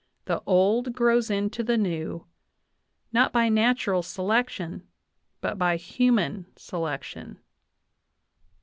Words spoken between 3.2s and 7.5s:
by natural selection, but by human selec tion" (Proc.